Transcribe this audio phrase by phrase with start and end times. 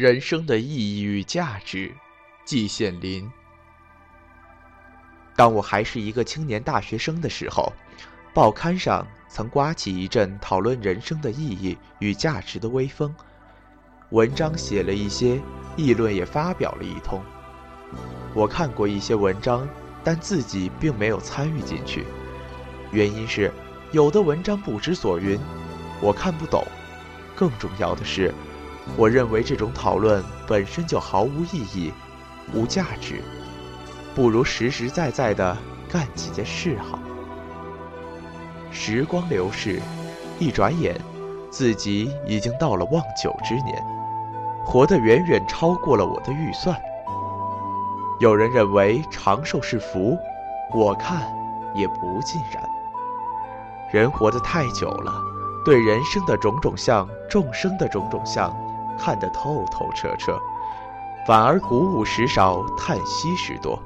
[0.00, 1.92] 人生的意义与价值，
[2.46, 3.30] 季羡林。
[5.36, 7.70] 当我还是一个青年大学生的时候，
[8.32, 13.14] 报刊上曾刮起一阵讨论人生的意义与价值的微风，
[14.08, 15.38] 文章写了一些，
[15.76, 17.22] 议论也发表了一通。
[18.32, 19.68] 我看过一些文章，
[20.02, 22.06] 但自己并没有参与进去，
[22.90, 23.52] 原因是
[23.92, 25.38] 有的文章不知所云，
[26.00, 26.66] 我看不懂。
[27.36, 28.32] 更重要的是。
[28.96, 31.92] 我认为这种讨论本身就毫无意义、
[32.52, 33.22] 无价值，
[34.14, 35.56] 不如实实在在的
[35.88, 36.98] 干几件事好。
[38.70, 39.80] 时光流逝，
[40.38, 41.00] 一转眼，
[41.50, 43.84] 自己已经到了望九之年，
[44.64, 46.76] 活得远远超过了我的预算。
[48.18, 50.18] 有人认为长寿是福，
[50.74, 51.22] 我看
[51.74, 52.62] 也不尽然。
[53.92, 55.12] 人活得太久了，
[55.64, 58.54] 对人生的种种相、众生的种种相。
[59.00, 60.38] 看得透透彻彻，
[61.26, 63.82] 反而鼓舞时少，叹息时多，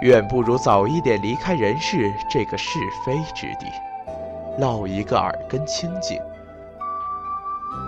[0.00, 3.66] 远不如早一点离开人世这个是非之地，
[4.58, 6.18] 落一个耳根清净。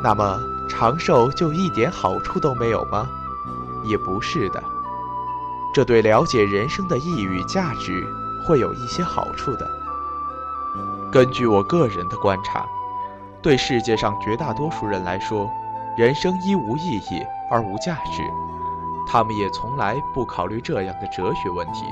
[0.03, 0.38] 那么
[0.69, 3.08] 长寿就一点好处都没有吗？
[3.88, 4.62] 也不是的，
[5.72, 8.05] 这对了解人生的意义与价值
[8.47, 9.66] 会有一些好处的。
[11.10, 12.66] 根据我个人的观察，
[13.41, 15.48] 对世界上绝大多数人来说。
[15.98, 18.22] 人生一无意义而无价值，
[19.04, 21.86] 他们也从来不考虑这样的哲学问题。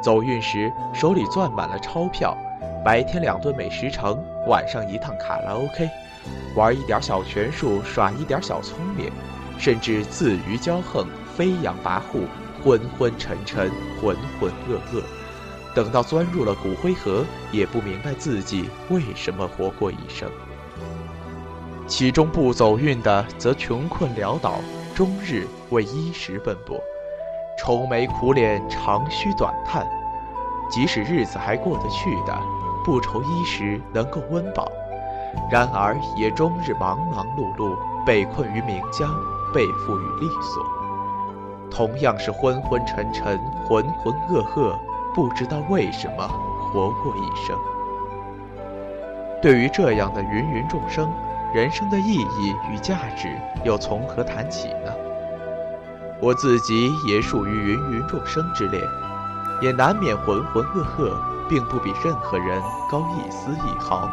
[0.00, 2.34] 走运时手里攥满了钞票，
[2.82, 5.90] 白天两顿美食城，晚上一趟卡拉 OK，
[6.56, 9.12] 玩一点小拳术，耍一点小聪明，
[9.58, 11.06] 甚至自娱骄横，
[11.36, 12.22] 飞扬跋扈，
[12.64, 15.02] 昏昏沉沉，浑浑噩噩。
[15.74, 20.30] 等到钻入了骨灰盒，也不明白自己为什么活过一生。
[21.88, 24.56] 其中不走运的，则穷困潦倒，
[24.94, 26.78] 终日为衣食奔波，
[27.58, 29.86] 愁眉苦脸，长吁短叹。
[30.70, 32.38] 即使日子还过得去的，
[32.84, 34.70] 不愁衣食能够温饱，
[35.50, 37.74] 然而也终日忙忙碌碌，
[38.04, 39.06] 被困于名家，
[39.54, 40.62] 被缚于利索。
[41.70, 44.78] 同样是昏昏沉沉，浑浑噩噩，
[45.14, 47.56] 不知道为什么活过一生。
[49.40, 51.10] 对于这样的芸芸众生，
[51.54, 54.92] 人生的意义与价值又从何谈起呢？
[56.20, 58.82] 我自己也属于芸芸众生之列，
[59.62, 61.14] 也难免浑浑噩噩，
[61.48, 62.60] 并不比任何人
[62.90, 64.10] 高一丝一毫。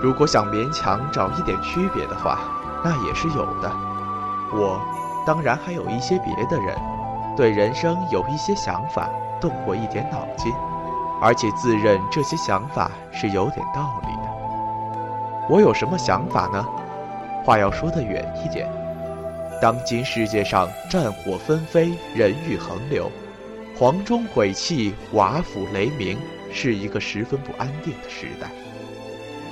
[0.00, 2.38] 如果想勉强找一点区别的话，
[2.82, 3.70] 那也是有的。
[4.52, 4.80] 我，
[5.26, 6.74] 当然还有一些别的人，
[7.36, 10.50] 对人生有一些想法，动过一点脑筋，
[11.20, 14.08] 而且自认这些想法是有点道理。
[15.48, 16.62] 我有什么想法呢？
[17.42, 18.68] 话要说得远一点，
[19.62, 23.10] 当今世界上战火纷飞，人欲横流，
[23.74, 26.18] 黄钟毁弃，瓦釜雷鸣，
[26.52, 28.50] 是一个十分不安定的时代。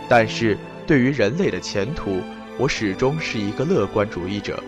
[0.07, 2.21] 但是对于人类的前途，
[2.59, 4.63] 我始终是一个乐观主义者。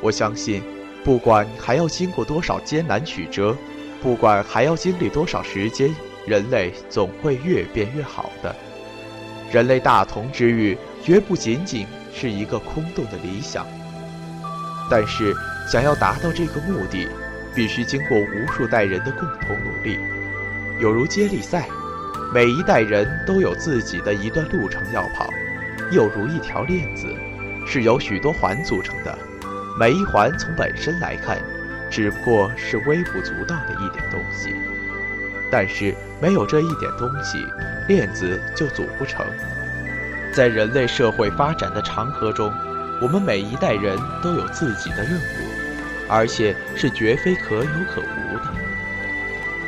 [0.00, 0.62] 我相信，
[1.04, 3.54] 不管还要经过多少艰难曲折，
[4.02, 5.94] 不管还要经历多少时间，
[6.26, 8.56] 人类总会越变越好的。
[9.50, 11.84] 人类大同之欲绝不仅仅
[12.14, 13.66] 是一个空洞的理想，
[14.88, 15.34] 但是
[15.68, 17.08] 想要达到这个目的，
[17.52, 19.98] 必须经过无数代人的共同努力，
[20.78, 21.68] 有如接力赛，
[22.32, 25.28] 每一代人都有自己的一段路程要跑，
[25.90, 27.08] 又如一条链子，
[27.66, 29.18] 是由许多环组成的，
[29.76, 31.42] 每一环从本身来看，
[31.90, 34.54] 只不过是微不足道的一点东西。
[35.50, 37.44] 但是没有这一点东西，
[37.88, 39.26] 链子就组不成。
[40.32, 42.52] 在人类社会发展的长河中，
[43.02, 48.54] 我们每一代人都有自己的任务，而且是绝非可有可无的。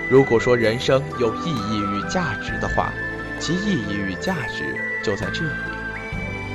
[0.09, 2.93] 如果说人生有意义与价值的话，
[3.41, 5.51] 其意义与价值就在这里。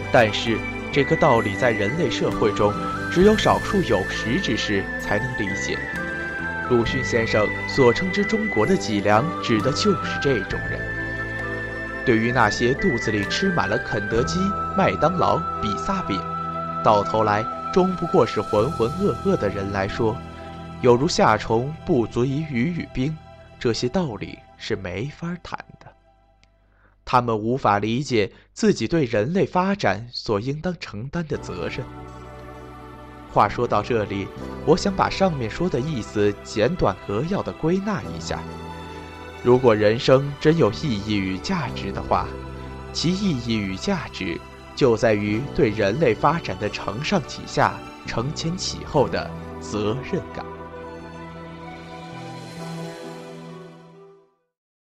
[0.09, 0.57] 但是
[0.93, 2.73] 这个道理在人类社会中，
[3.11, 5.77] 只有少数有识之士才能理解。
[6.69, 10.79] 鲁迅先生所称之中国的脊梁，指的就是这种人。
[12.05, 14.37] 对于那些肚子里吃满了肯德基、
[14.75, 16.19] 麦当劳、比萨饼，
[16.83, 20.17] 到头来终不过是浑浑噩噩的人来说，
[20.81, 23.15] 有如夏虫不足以语语冰，
[23.57, 25.87] 这些道理是没法谈的。
[27.05, 31.85] 他们无法理解自己对人类发展所应当承担的责任。
[33.37, 34.27] 话说到这里，
[34.65, 38.39] 我想把上面说的意思简短扼要的归纳一下：
[39.43, 42.25] 如果人生真有意义与价值的话，
[42.91, 44.41] 其意义与价值
[44.75, 47.75] 就在于对人类发展的承上启下、
[48.07, 49.29] 承前启后的
[49.61, 50.43] 责任感。